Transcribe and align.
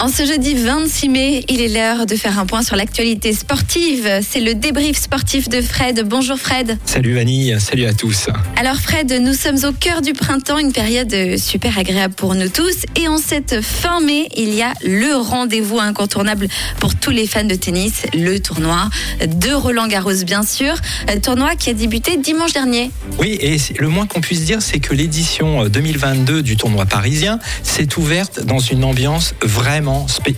En 0.00 0.06
ce 0.06 0.24
jeudi 0.24 0.54
26 0.54 1.08
mai, 1.08 1.44
il 1.48 1.60
est 1.60 1.66
l'heure 1.66 2.06
de 2.06 2.14
faire 2.14 2.38
un 2.38 2.46
point 2.46 2.62
sur 2.62 2.76
l'actualité 2.76 3.32
sportive. 3.32 4.08
C'est 4.22 4.38
le 4.38 4.54
débrief 4.54 4.96
sportif 4.96 5.48
de 5.48 5.60
Fred. 5.60 6.04
Bonjour 6.06 6.38
Fred. 6.38 6.78
Salut 6.84 7.14
Vanille, 7.14 7.56
salut 7.58 7.84
à 7.84 7.92
tous. 7.92 8.28
Alors 8.54 8.76
Fred, 8.76 9.12
nous 9.20 9.34
sommes 9.34 9.58
au 9.64 9.72
cœur 9.72 10.00
du 10.00 10.12
printemps, 10.12 10.58
une 10.58 10.70
période 10.70 11.36
super 11.36 11.76
agréable 11.78 12.14
pour 12.14 12.36
nous 12.36 12.48
tous. 12.48 12.84
Et 12.94 13.08
en 13.08 13.18
cette 13.18 13.60
fin 13.60 14.00
mai, 14.00 14.28
il 14.36 14.54
y 14.54 14.62
a 14.62 14.72
le 14.84 15.16
rendez-vous 15.16 15.80
incontournable 15.80 16.46
pour 16.78 16.94
tous 16.94 17.10
les 17.10 17.26
fans 17.26 17.42
de 17.42 17.56
tennis, 17.56 18.06
le 18.14 18.38
tournoi 18.38 18.88
de 19.26 19.52
Roland 19.52 19.88
Garros 19.88 20.22
bien 20.24 20.44
sûr. 20.44 20.76
Tournoi 21.24 21.56
qui 21.56 21.70
a 21.70 21.74
débuté 21.74 22.18
dimanche 22.18 22.52
dernier. 22.52 22.92
Oui, 23.18 23.36
et 23.40 23.56
le 23.80 23.88
moins 23.88 24.06
qu'on 24.06 24.20
puisse 24.20 24.44
dire, 24.44 24.62
c'est 24.62 24.78
que 24.78 24.94
l'édition 24.94 25.66
2022 25.66 26.42
du 26.42 26.56
tournoi 26.56 26.86
parisien 26.86 27.40
s'est 27.64 27.98
ouverte 27.98 28.44
dans 28.44 28.60
une 28.60 28.84
ambiance 28.84 29.34
vraiment 29.42 29.87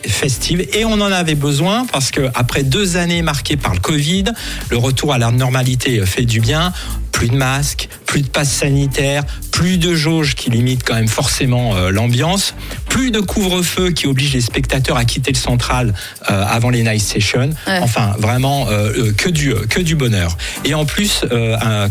festive 0.06 0.66
et 0.72 0.84
on 0.84 0.94
en 0.94 1.12
avait 1.12 1.34
besoin 1.34 1.86
parce 1.86 2.10
que 2.10 2.28
après 2.34 2.62
deux 2.62 2.96
années 2.96 3.22
marquées 3.22 3.56
par 3.56 3.74
le 3.74 3.80
Covid, 3.80 4.24
le 4.70 4.76
retour 4.76 5.12
à 5.12 5.18
la 5.18 5.30
normalité 5.30 6.04
fait 6.06 6.24
du 6.24 6.40
bien. 6.40 6.72
Plus 7.20 7.28
de 7.28 7.36
masques, 7.36 7.90
plus 8.06 8.22
de 8.22 8.28
passes 8.28 8.50
sanitaires, 8.50 9.24
plus 9.52 9.76
de 9.76 9.94
jauges 9.94 10.34
qui 10.34 10.48
limitent 10.48 10.84
quand 10.86 10.94
même 10.94 11.06
forcément 11.06 11.76
euh, 11.76 11.90
l'ambiance, 11.90 12.54
plus 12.88 13.10
de 13.10 13.20
couvre-feu 13.20 13.90
qui 13.90 14.06
oblige 14.06 14.32
les 14.32 14.40
spectateurs 14.40 14.96
à 14.96 15.04
quitter 15.04 15.30
le 15.30 15.36
central 15.36 15.92
euh, 16.30 16.44
avant 16.48 16.70
les 16.70 16.82
night 16.82 17.02
sessions. 17.02 17.50
Enfin, 17.66 18.14
vraiment 18.18 18.68
euh, 18.70 19.12
que 19.12 19.28
du 19.28 19.52
que 19.68 19.80
du 19.80 19.96
bonheur. 19.96 20.38
Et 20.64 20.72
en 20.72 20.86
plus, 20.86 21.26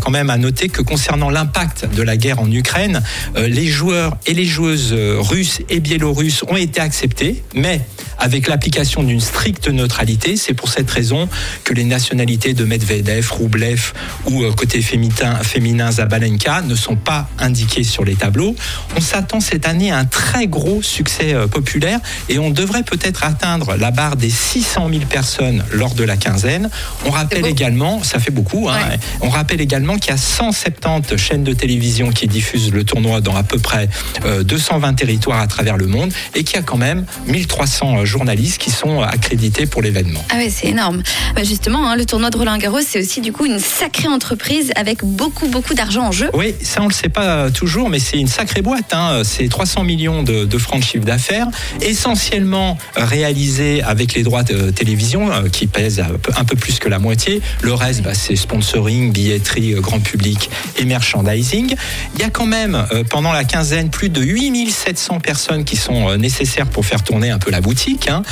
quand 0.01 0.09
même 0.09 0.31
à 0.31 0.37
noter 0.39 0.67
que 0.67 0.81
concernant 0.81 1.29
l'impact 1.29 1.87
de 1.95 2.01
la 2.01 2.17
guerre 2.17 2.39
en 2.39 2.51
Ukraine, 2.51 3.03
les 3.35 3.67
joueurs 3.67 4.17
et 4.25 4.33
les 4.33 4.45
joueuses 4.45 4.95
russes 5.19 5.59
et 5.69 5.79
biélorusses 5.79 6.41
ont 6.47 6.57
été 6.57 6.81
acceptés, 6.81 7.43
mais 7.53 7.81
avec 8.19 8.47
l'application 8.47 9.03
d'une 9.03 9.19
stricte 9.19 9.67
neutralité. 9.67 10.37
C'est 10.37 10.53
pour 10.53 10.69
cette 10.69 10.89
raison 10.89 11.27
que 11.63 11.73
les 11.73 11.83
nationalités 11.83 12.53
de 12.53 12.65
Medvedev, 12.65 13.31
Roublev 13.31 13.93
ou 14.25 14.43
côté 14.51 14.81
féminin, 14.81 15.35
féminin 15.43 15.91
Zabalenka 15.91 16.61
ne 16.61 16.75
sont 16.75 16.95
pas 16.95 17.29
indiquées 17.39 17.83
sur 17.83 18.03
les 18.03 18.15
tableaux. 18.15 18.55
On 18.95 19.01
s'attend 19.01 19.39
cette 19.39 19.67
année 19.67 19.91
à 19.91 19.97
un 19.97 20.05
très 20.05 20.47
gros 20.47 20.81
succès 20.81 21.33
euh, 21.33 21.47
populaire 21.47 21.99
et 22.27 22.39
on 22.39 22.49
devrait 22.49 22.83
peut-être 22.83 23.23
atteindre 23.23 23.75
la 23.75 23.91
barre 23.91 24.15
des 24.15 24.29
600 24.29 24.89
000 24.89 25.01
personnes 25.05 25.63
lors 25.71 25.93
de 25.95 26.03
la 26.03 26.17
quinzaine. 26.17 26.69
On 27.05 27.11
rappelle 27.11 27.45
également, 27.45 28.03
ça 28.03 28.19
fait 28.19 28.31
beaucoup, 28.31 28.69
hein, 28.69 28.77
on 29.21 29.29
rappelle 29.29 29.61
également 29.61 29.97
qu'il 29.97 30.11
y 30.11 30.13
a 30.13 30.17
170 30.17 31.17
chaînes 31.17 31.43
de 31.43 31.53
télévision 31.53 32.11
qui 32.11 32.27
diffusent 32.27 32.71
le 32.71 32.83
tournoi 32.83 33.21
dans 33.21 33.35
à 33.35 33.43
peu 33.43 33.59
près 33.59 33.89
220 34.23 34.89
euh, 34.89 34.93
territoires 34.93 35.39
à 35.39 35.47
travers 35.47 35.77
le 35.77 35.87
monde 35.87 36.11
et 36.35 36.43
qu'il 36.43 36.55
y 36.55 36.59
a 36.59 36.63
quand 36.63 36.77
même 36.77 37.05
1300 37.27 37.99
euh, 37.99 38.05
journalistes 38.09 38.57
qui 38.57 38.71
sont 38.71 39.01
accrédités 39.01 39.65
pour 39.65 39.81
l'événement. 39.81 40.23
Ah 40.29 40.35
oui, 40.37 40.51
c'est 40.51 40.67
énorme. 40.67 41.03
Bah, 41.35 41.43
justement, 41.43 41.87
hein, 41.87 41.95
le 41.95 42.05
tournoi 42.05 42.29
de 42.29 42.37
Roland 42.37 42.57
Garros, 42.57 42.81
c'est 42.85 42.99
aussi 42.99 43.21
du 43.21 43.31
coup 43.31 43.45
une 43.45 43.59
sacrée 43.59 44.07
entreprise 44.07 44.71
avec 44.75 45.03
beaucoup, 45.03 45.47
beaucoup 45.47 45.73
d'argent 45.73 46.07
en 46.07 46.11
jeu. 46.11 46.29
Oui, 46.33 46.55
ça 46.61 46.81
on 46.81 46.87
le 46.87 46.93
sait 46.93 47.09
pas 47.09 47.49
toujours, 47.51 47.89
mais 47.89 47.99
c'est 47.99 48.17
une 48.17 48.27
sacrée 48.27 48.61
boîte. 48.61 48.93
Hein. 48.93 49.21
C'est 49.23 49.47
300 49.47 49.83
millions 49.83 50.23
de, 50.23 50.57
francs 50.57 50.79
de 50.79 50.85
chiffre 50.85 51.05
d'affaires, 51.05 51.47
essentiellement 51.81 52.77
réalisé 52.95 53.81
avec 53.83 54.13
les 54.13 54.23
droits 54.23 54.43
de 54.43 54.71
télévision 54.71 55.31
euh, 55.31 55.49
qui 55.49 55.67
pèsent 55.67 56.03
un 56.35 56.45
peu 56.45 56.55
plus 56.55 56.79
que 56.79 56.89
la 56.89 56.99
moitié. 56.99 57.41
Le 57.61 57.73
reste, 57.73 58.01
bah, 58.01 58.13
c'est 58.13 58.35
sponsoring, 58.35 59.11
billetterie, 59.11 59.73
euh, 59.73 59.81
grand 59.81 59.99
public 59.99 60.49
et 60.77 60.85
merchandising. 60.85 61.75
Il 62.15 62.21
y 62.21 62.23
a 62.23 62.29
quand 62.29 62.45
même 62.45 62.85
euh, 62.93 63.03
pendant 63.03 63.31
la 63.31 63.43
quinzaine 63.43 63.89
plus 63.89 64.09
de 64.09 64.21
8700 64.21 65.19
personnes 65.19 65.63
qui 65.63 65.75
sont 65.75 66.15
nécessaires 66.17 66.67
pour 66.67 66.85
faire 66.85 67.03
tourner 67.03 67.29
un 67.29 67.39
peu 67.39 67.51
la 67.51 67.61
boutique, 67.61 67.98
hein, 68.07 68.23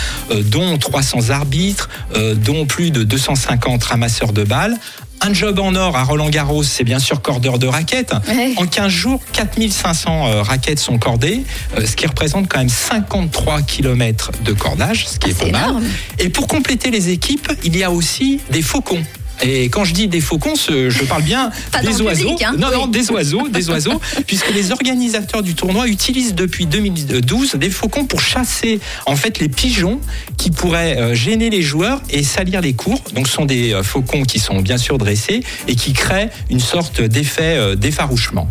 dont 0.46 0.78
300 0.78 1.30
arbitres, 1.30 1.90
dont 2.36 2.66
plus 2.66 2.92
de 2.92 3.04
250 3.04 3.84
ramasseurs 3.84 4.34
de 4.34 4.44
balles, 4.44 4.78
un 5.22 5.34
job 5.34 5.60
en 5.60 5.74
or 5.76 5.96
à 5.96 6.04
Roland 6.04 6.30
Garros, 6.30 6.64
c'est 6.64 6.84
bien 6.84 7.00
sûr 7.00 7.22
cordeur 7.22 7.60
de 7.60 7.68
raquettes. 7.68 8.14
En 8.58 8.68
15 8.68 8.88
jours, 8.88 9.22
4500 9.34 10.28
euh, 10.28 10.42
raquettes 10.42 10.80
sont 10.80 11.00
cordées, 11.00 11.44
euh, 11.76 11.86
ce 11.86 11.96
qui 11.96 12.06
représente 12.06 12.48
quand 12.48 12.60
même 12.60 12.70
53 12.70 13.62
km 13.64 14.32
de 14.44 14.54
cordage, 14.54 15.08
ce 15.08 15.18
qui 15.20 15.30
ah, 15.30 15.46
est 15.46 15.52
pas 15.52 15.60
mal. 15.60 15.84
Et 16.20 16.30
pour 16.30 16.48
compléter 16.48 16.92
les 16.92 17.10
équipes, 17.10 17.52
il 17.64 17.76
y 17.76 17.84
a 17.84 17.92
aussi 17.92 18.42
des 18.52 18.62
faucons. 18.62 19.04
Et 19.42 19.70
quand 19.70 19.84
je 19.84 19.94
dis 19.94 20.08
des 20.08 20.22
faucons, 20.22 20.56
je 20.56 21.04
parle 21.06 21.24
bien 21.24 21.52
des 21.84 22.02
oiseaux. 22.02 22.36
Hein. 22.44 22.56
Non, 22.58 22.72
non, 22.72 22.88
des 22.88 23.12
oiseaux, 23.12 23.48
des 23.48 23.70
oiseaux, 23.70 24.02
puisque 24.28 24.52
les 24.54 24.72
organisateurs 24.72 25.44
du 25.44 25.56
tournoi 25.56 25.88
utilisent 25.88 26.36
depuis 26.36 26.66
2012 26.66 27.56
des 27.56 27.70
faucons 27.70 28.06
pour 28.06 28.22
chasser 28.22 28.80
en 29.06 29.16
fait 29.16 29.40
les 29.40 29.50
pigeons 29.50 30.00
qui 30.38 30.52
pourraient 30.52 30.98
euh, 30.98 31.16
gêner 31.16 31.50
les 31.50 31.62
joueurs 31.62 32.02
et 32.10 32.24
salir 32.24 32.62
les 32.62 32.74
cours. 32.74 33.02
Donc, 33.14 33.28
ce 33.28 33.34
sont 33.34 33.46
des 33.46 33.74
euh, 33.74 33.84
faucons 33.84 34.24
qui 34.24 34.40
sont 34.40 34.60
bien 34.62 34.78
sûr 34.78 34.98
dressés 34.98 35.44
et 35.68 35.76
qui 35.76 35.94
créent 35.94 36.30
une 36.50 36.60
sorte 36.60 37.02
d'effet 37.02 37.58
euh, 37.58 37.76
d'effarouchement. 37.76 38.50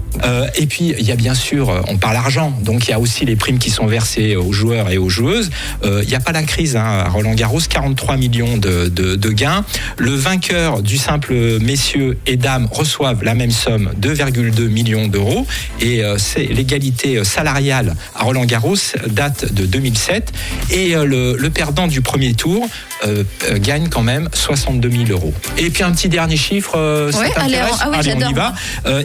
et 0.56 0.66
puis, 0.66 0.94
il 0.98 1.04
y 1.04 1.12
a 1.12 1.16
bien 1.16 1.34
sûr, 1.34 1.82
on 1.88 1.96
parle 1.96 2.16
argent, 2.16 2.52
donc 2.62 2.86
il 2.86 2.90
y 2.90 2.94
a 2.94 3.00
aussi 3.00 3.24
les 3.24 3.36
primes 3.36 3.58
qui 3.58 3.70
sont 3.70 3.86
versées 3.86 4.36
aux 4.36 4.52
joueurs 4.52 4.90
et 4.90 4.98
aux 4.98 5.08
joueuses. 5.08 5.50
il 5.84 6.08
n'y 6.08 6.14
a 6.14 6.20
pas 6.20 6.32
la 6.32 6.42
crise 6.42 6.76
hein, 6.76 6.84
à 6.84 7.08
Roland 7.08 7.34
Garros, 7.34 7.60
43 7.60 8.16
millions 8.16 8.56
de, 8.56 8.88
de 8.88 9.30
gains. 9.30 9.64
Le 9.98 10.14
vainqueur 10.14 10.75
du 10.82 10.96
simple 10.96 11.34
messieurs 11.60 12.18
et 12.26 12.36
dames 12.36 12.68
reçoivent 12.70 13.22
la 13.22 13.34
même 13.34 13.50
somme, 13.50 13.90
2,2 14.00 14.68
millions 14.68 15.08
d'euros. 15.08 15.46
Et 15.80 16.02
euh, 16.04 16.18
c'est 16.18 16.44
l'égalité 16.44 17.24
salariale 17.24 17.94
à 18.14 18.24
Roland 18.24 18.44
Garros 18.44 18.76
date 19.08 19.52
de 19.52 19.66
2007. 19.66 20.32
Et 20.70 20.94
euh, 20.94 21.36
le, 21.38 21.50
perdant 21.50 21.86
du 21.86 22.00
premier 22.00 22.34
tour 22.34 22.68
euh, 23.06 23.24
gagne 23.58 23.88
quand 23.88 24.02
même 24.02 24.28
62 24.32 24.90
000 24.90 25.04
euros. 25.10 25.32
Et 25.58 25.70
puis 25.70 25.82
un 25.82 25.92
petit 25.92 26.08
dernier 26.08 26.36
chiffre, 26.36 27.10
ça 27.12 27.28
t'intéresse 27.28 27.76
ah 27.80 27.90
Allez, 27.92 28.14
on 28.14 28.28
y 28.28 28.34
va. 28.34 28.54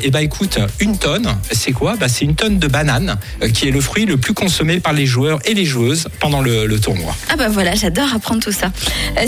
et 0.02 0.10
bah 0.10 0.22
écoute, 0.22 0.60
une 0.80 0.98
tonne, 0.98 1.28
c'est 1.52 1.72
quoi? 1.72 1.96
Bah, 1.96 2.08
C'est 2.10 2.26
une 2.26 2.36
tonne 2.36 2.60
de 2.60 2.68
banane 2.68 3.18
qui 3.54 3.68
est 3.68 3.72
le 3.72 3.80
fruit 3.82 4.06
le 4.06 4.18
plus 4.18 4.34
consommé 4.34 4.80
par 4.80 4.94
les 4.94 5.06
joueurs 5.06 5.40
et 5.46 5.54
les 5.54 5.66
joueuses 5.66 6.08
pendant 6.20 6.42
le, 6.42 6.66
le 6.66 6.80
tournoi. 6.80 7.16
Ah 7.30 7.36
bah 7.38 7.48
voilà, 7.48 7.76
j'adore 7.76 8.14
apprendre 8.14 8.42
tout 8.42 8.52
ça. 8.52 8.72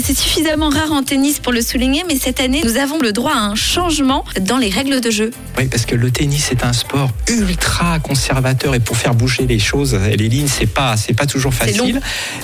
c'est 0.02 0.16
suffisamment 0.16 0.68
rare 0.68 0.92
en 0.92 1.02
tennis 1.02 1.38
pour 1.38 1.52
le 1.52 1.62
souligner, 1.62 2.04
mais 2.08 2.16
cette 2.16 2.33
cette 2.36 2.46
année, 2.46 2.62
nous 2.64 2.78
avons 2.78 2.98
le 2.98 3.12
droit 3.12 3.32
à 3.32 3.38
un 3.38 3.54
changement 3.54 4.24
dans 4.40 4.58
les 4.58 4.68
règles 4.68 5.00
de 5.00 5.10
jeu. 5.10 5.30
Oui, 5.56 5.66
parce 5.66 5.86
que 5.86 5.94
le 5.94 6.10
tennis 6.10 6.50
est 6.50 6.64
un 6.64 6.72
sport 6.72 7.10
ultra 7.28 8.00
conservateur 8.00 8.74
et 8.74 8.80
pour 8.80 8.96
faire 8.96 9.14
bouger 9.14 9.46
les 9.46 9.60
choses, 9.60 9.94
les 9.94 10.28
lignes, 10.28 10.48
c'est 10.48 10.66
pas, 10.66 10.96
c'est 10.96 11.12
pas 11.12 11.26
toujours 11.26 11.54
facile. 11.54 12.00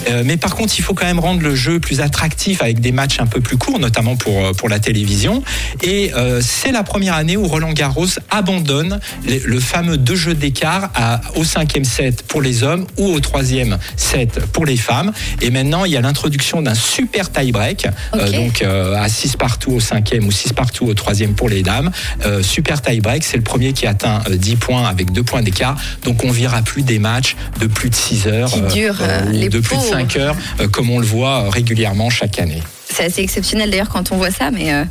Euh, 0.08 0.22
mais 0.24 0.36
par 0.36 0.54
contre, 0.54 0.74
il 0.78 0.82
faut 0.82 0.94
quand 0.94 1.06
même 1.06 1.18
rendre 1.18 1.42
le 1.42 1.56
jeu 1.56 1.80
plus 1.80 2.00
attractif 2.00 2.62
avec 2.62 2.80
des 2.80 2.92
matchs 2.92 3.18
un 3.18 3.26
peu 3.26 3.40
plus 3.40 3.56
courts, 3.56 3.80
notamment 3.80 4.14
pour, 4.14 4.44
euh, 4.44 4.52
pour 4.52 4.68
la 4.68 4.78
télévision. 4.78 5.42
Et 5.82 6.12
euh, 6.14 6.40
c'est 6.40 6.70
la 6.70 6.84
première 6.84 7.14
année 7.14 7.36
où 7.36 7.48
Roland 7.48 7.72
Garros 7.72 8.06
abandonne 8.30 9.00
le 9.26 9.60
fameux 9.60 9.96
deux 9.96 10.14
jeux 10.14 10.34
d'écart 10.34 10.90
au 11.34 11.42
cinquième 11.42 11.84
set 11.84 12.22
pour 12.22 12.42
les 12.42 12.62
hommes 12.62 12.86
ou 12.96 13.06
au 13.06 13.18
troisième 13.18 13.78
set 13.96 14.38
pour 14.52 14.66
les 14.66 14.76
femmes. 14.76 15.12
Et 15.40 15.50
maintenant, 15.50 15.84
il 15.84 15.90
y 15.90 15.96
a 15.96 16.00
l'introduction 16.00 16.62
d'un 16.62 16.74
super 16.74 17.32
tie-break, 17.32 17.88
donc 18.32 18.62
à 18.62 19.08
6 19.08 19.36
partout 19.36 19.79
cinquième 19.80 20.26
ou 20.26 20.32
6 20.32 20.52
partout 20.52 20.86
au 20.86 20.94
troisième 20.94 21.34
pour 21.34 21.48
les 21.48 21.62
dames. 21.62 21.90
Euh, 22.24 22.42
super 22.42 22.82
tie 22.82 23.00
break, 23.00 23.24
c'est 23.24 23.36
le 23.36 23.42
premier 23.42 23.72
qui 23.72 23.86
atteint 23.86 24.22
10 24.30 24.52
euh, 24.52 24.56
points 24.56 24.84
avec 24.84 25.12
2 25.12 25.22
points 25.22 25.42
d'écart. 25.42 25.76
Donc 26.04 26.24
on 26.24 26.30
verra 26.30 26.62
plus 26.62 26.82
des 26.82 26.98
matchs 26.98 27.36
de 27.60 27.66
plus 27.66 27.90
de 27.90 27.94
6 27.94 28.26
heures, 28.26 28.52
euh, 28.54 29.24
ou 29.32 29.48
de 29.48 29.58
plus 29.60 29.76
de 29.76 29.82
5 29.82 30.16
heures, 30.16 30.36
comme 30.72 30.90
on 30.90 30.98
le 30.98 31.06
voit 31.06 31.50
régulièrement 31.50 32.10
chaque 32.10 32.38
année 32.38 32.62
c'est 32.90 33.04
assez 33.04 33.22
exceptionnel 33.22 33.70
d'ailleurs 33.70 33.88
quand 33.88 34.12
on 34.12 34.16
voit 34.16 34.30
ça, 34.30 34.50
mais, 34.50 34.72
euh, 34.72 34.84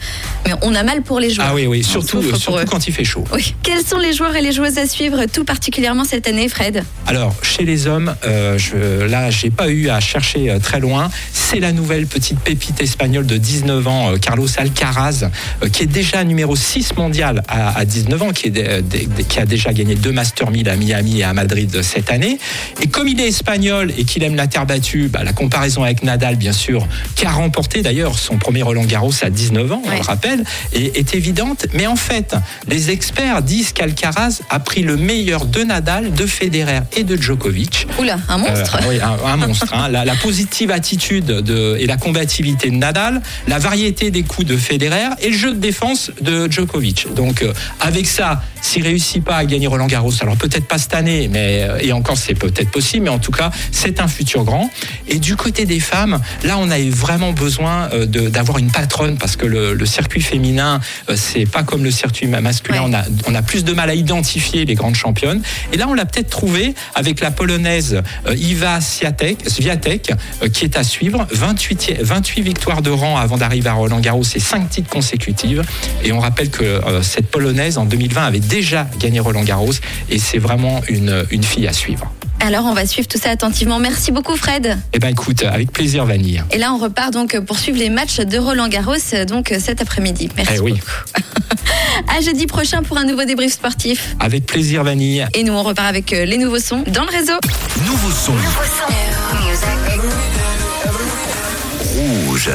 mais 0.46 0.54
on 0.62 0.74
a 0.76 0.84
mal 0.84 1.02
pour 1.02 1.20
les 1.20 1.30
joueurs. 1.30 1.48
Ah 1.52 1.56
oui, 1.56 1.68
oui, 1.68 1.84
surtout, 1.84 2.22
surtout 2.22 2.66
quand 2.70 2.88
il 2.88 2.94
fait 2.94 3.04
chaud. 3.04 3.24
Oui. 3.34 3.54
Quels 3.64 3.86
sont 3.86 3.98
les 3.98 4.14
joueurs 4.14 4.36
et 4.36 4.42
les 4.42 4.52
joueuses 4.52 4.78
à 4.78 4.88
suivre 4.88 5.26
tout 5.26 5.44
particulièrement 5.44 6.04
cette 6.04 6.28
année, 6.28 6.48
Fred? 6.50 6.84
Alors, 7.08 7.36
chez 7.44 7.64
les 7.64 7.88
hommes, 7.88 8.16
euh, 8.26 8.58
je, 8.58 9.06
là, 9.06 9.30
j'ai 9.30 9.50
pas 9.50 9.70
eu 9.70 9.90
à 9.90 10.00
chercher 10.00 10.50
euh, 10.50 10.60
très 10.60 10.80
loin. 10.80 11.10
C'est 11.34 11.60
la 11.60 11.72
nouvelle 11.72 12.08
petite 12.08 12.40
pépite 12.40 12.82
espagnole 12.82 13.26
de 13.26 13.38
19 13.38 13.88
ans, 13.88 14.14
Carlos 14.22 14.48
Alcaraz, 14.58 15.30
qui 15.72 15.84
est 15.84 15.88
déjà 15.88 16.24
numéro 16.24 16.56
6 16.56 16.96
mondial 16.96 17.44
à, 17.48 17.84
19 17.86 18.22
ans, 18.22 18.30
qui, 18.32 18.48
est, 18.48 19.28
qui 19.28 19.40
a 19.40 19.46
déjà 19.46 19.74
gagné 19.74 19.96
deux 19.96 20.12
Master 20.12 20.52
1000 20.52 20.70
à 20.70 20.76
Miami 20.76 21.20
et 21.20 21.24
à 21.24 21.34
Madrid 21.34 21.82
cette 21.82 22.12
année. 22.12 22.38
Et 22.82 22.88
comme 22.88 23.08
il 23.08 23.20
est 23.20 23.28
espagnol 23.28 23.92
et 23.98 24.06
qu'il 24.06 24.24
aime 24.24 24.36
la 24.36 24.48
terre 24.48 24.66
battue, 24.66 25.08
bah, 25.08 25.24
la 25.24 25.34
comparaison 25.34 25.84
avec 25.84 26.04
Nadal, 26.04 26.36
bien 26.36 26.54
sûr, 26.54 26.88
qui 27.16 27.26
a 27.26 27.32
remporté 27.32 27.82
d'ailleurs 27.90 28.20
son 28.20 28.38
premier 28.38 28.62
Roland 28.62 28.84
Garros 28.84 29.12
à 29.24 29.32
19 29.32 29.72
ans, 29.72 29.82
on 29.84 29.90
le 29.90 30.02
rappelle, 30.02 30.44
est, 30.74 30.96
est, 30.96 31.16
évidente. 31.16 31.66
Mais 31.74 31.88
en 31.88 31.96
fait, 31.96 32.36
les 32.68 32.92
experts 32.92 33.42
disent 33.42 33.74
qu'Alcaraz 33.74 34.42
a 34.52 34.60
pris 34.60 34.84
le 34.84 34.96
meilleur 34.96 35.46
de 35.46 35.64
Nadal, 35.64 36.14
de 36.14 36.28
Federer 36.28 36.82
et 36.96 37.04
de 37.04 37.20
Djokovic. 37.20 37.88
Oula, 37.98 38.20
un 38.30 38.38
monstre. 38.38 38.78
Euh, 38.80 38.90
oui, 38.90 39.00
un, 39.02 39.38
monstre. 39.38 39.74
Hein. 39.74 39.90
La, 39.90 40.06
la, 40.06 40.14
positive 40.14 40.70
attitude 40.70 41.26
de, 41.26 41.78
et 41.80 41.88
la 41.88 41.98
combativité 41.98 42.70
de 42.70 42.76
Nadal, 42.76 43.24
la 43.48 43.58
variété 43.58 44.12
des 44.12 44.22
coups 44.22 44.48
de 44.48 44.56
Federer 44.56 45.10
et 45.24 45.30
le 45.32 45.38
jeu 45.38 45.52
de 45.52 45.60
défense 45.60 46.12
de 46.22 46.48
Djokovic. 46.48 47.12
Donc, 47.16 47.42
euh, 47.42 47.54
avec 47.80 48.06
ça, 48.06 48.44
s'il 48.62 48.84
réussit 48.84 49.24
pas 49.24 49.38
à 49.38 49.46
gagner 49.46 49.68
Roland 49.68 49.88
Garros, 49.88 50.12
alors 50.22 50.36
peut-être 50.38 50.68
pas 50.68 50.78
cette 50.78 50.94
année, 50.94 51.28
mais 51.28 51.64
euh, 51.64 51.80
et 51.82 51.92
encore 51.92 52.18
c'est 52.18 52.36
peut-être 52.36 52.70
possible, 52.70 53.06
mais 53.06 53.10
en 53.10 53.20
tout 53.20 53.32
cas 53.32 53.52
c'est 53.72 54.00
un 54.00 54.08
futur 54.08 54.44
grand. 54.44 54.70
Et 55.08 55.18
du 55.18 55.36
côté 55.36 55.66
des 55.66 55.80
femmes, 55.80 56.20
là 56.44 56.58
on 56.60 56.70
a 56.70 56.78
vraiment 56.90 57.32
besoin 57.32 57.79
euh, 57.94 58.06
d'avoir 58.06 58.58
une 58.58 58.72
patronne 58.72 59.18
parce 59.18 59.36
que 59.36 59.46
le, 59.46 59.86
circuit 59.86 60.22
féminin 60.22 60.80
euh, 61.10 61.16
c'est 61.16 61.46
pas 61.46 61.64
comme 61.64 61.84
le 61.84 61.92
circuit 61.92 62.28
masculin, 62.28 62.84
on, 62.86 62.94
a, 62.94 63.04
on 63.28 63.34
a 63.34 63.42
plus 63.42 63.64
de 63.64 63.74
mal 63.74 63.90
à 63.90 63.96
identifier 63.96 64.66
les 64.66 64.76
grandes 64.76 64.96
championnes. 64.96 65.42
Et 65.74 65.78
là 65.78 65.88
on 65.88 65.94
l'a 65.94 66.06
peut-être 66.06 66.30
trouvé 66.30 66.76
avec 66.96 67.22
la 67.22 67.32
polonaise 67.32 68.02
Iva 68.30 68.82
Swiatek, 68.82 69.50
Swiatek 69.50 70.14
qui 70.54 70.66
est 70.66 70.78
à 70.78 70.84
suivre, 70.84 71.28
28, 71.32 71.98
28 72.02 72.42
victoires 72.42 72.82
de 72.82 72.90
rang 72.90 73.18
avant 73.18 73.38
d'arriver 73.38 73.70
à 73.70 73.74
Roland 73.74 74.00
Garros 74.00 74.24
et 74.36 74.40
5 74.40 74.70
titres 74.70 74.90
consécutifs. 74.90 75.60
Et 76.04 76.12
on 76.12 76.20
rappelle 76.20 76.50
que 76.50 76.82
cette 77.02 77.28
polonaise 77.28 77.78
en 77.78 77.86
2020 77.86 78.26
avait 78.26 78.40
déjà 78.40 78.88
gagné 79.00 79.20
Roland 79.20 79.44
Garros 79.44 79.74
et 80.10 80.20
c'est 80.20 80.40
vraiment 80.40 80.82
une, 80.88 81.26
une 81.32 81.44
fille 81.44 81.68
à 81.68 81.74
suivre. 81.74 82.14
Alors, 82.40 82.66
on 82.66 82.74
va 82.74 82.86
suivre 82.86 83.08
tout 83.08 83.18
ça 83.18 83.30
attentivement. 83.30 83.80
Merci 83.80 84.12
beaucoup, 84.12 84.36
Fred. 84.36 84.78
Eh 84.94 85.00
ben, 85.00 85.10
écoute, 85.10 85.44
avec 85.44 85.72
plaisir, 85.72 86.06
Vanille. 86.06 86.44
Et 86.52 86.58
là, 86.58 86.74
on 86.74 86.78
repart 86.78 87.12
donc 87.12 87.38
pour 87.42 87.58
suivre 87.58 87.78
les 87.78 87.90
matchs 87.90 88.20
de 88.20 88.38
Roland 88.38 88.68
Garros 88.68 88.96
donc 89.28 89.54
cet 89.60 89.82
après-midi. 89.82 90.30
Merci 90.36 90.54
eh 90.56 90.60
oui. 90.60 90.72
beaucoup. 90.72 91.28
à 92.18 92.22
jeudi 92.22 92.48
prochain 92.48 92.84
pour 92.84 92.98
un 92.98 93.06
nouveau 93.06 93.26
débrief 93.26 93.54
sportif. 93.54 94.16
Avec 94.20 94.46
plaisir, 94.46 94.84
Vanille. 94.84 95.26
Et 95.34 95.44
nous, 95.44 95.54
on 95.54 95.64
repart 95.64 95.88
avec 95.88 96.14
euh, 96.14 96.26
les 96.26 96.38
nouveaux 96.38 96.60
sons 96.60 96.84
dans 96.88 97.04
le 97.04 97.10
réseau. 97.12 97.34
Nouveaux 97.86 98.12
sons. 98.12 98.34
Nouveaux 98.34 98.44
sons. 98.66 98.94
Rouge. 101.96 102.50